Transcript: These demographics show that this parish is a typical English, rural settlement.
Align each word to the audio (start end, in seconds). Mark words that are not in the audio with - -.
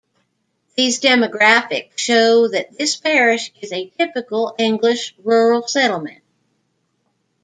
These 0.75 0.99
demographics 0.99 1.95
show 1.95 2.47
that 2.47 2.75
this 2.75 2.95
parish 2.95 3.51
is 3.61 3.71
a 3.71 3.85
typical 3.89 4.55
English, 4.57 5.13
rural 5.23 5.67
settlement. 5.67 6.23